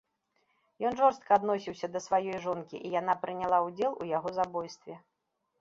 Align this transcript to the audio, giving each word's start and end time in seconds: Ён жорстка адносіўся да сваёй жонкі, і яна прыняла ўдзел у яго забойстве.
Ён 0.89 0.93
жорстка 1.01 1.29
адносіўся 1.41 1.87
да 1.95 1.99
сваёй 2.07 2.37
жонкі, 2.45 2.75
і 2.89 2.91
яна 2.99 3.13
прыняла 3.27 3.57
ўдзел 3.67 3.91
у 4.07 4.11
яго 4.17 4.29
забойстве. 4.39 4.93